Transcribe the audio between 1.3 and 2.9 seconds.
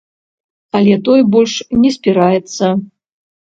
больш не спіраецца.